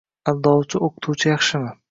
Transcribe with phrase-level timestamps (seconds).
[0.31, 1.75] Aldovchi o'qituvchi yaxshimi?..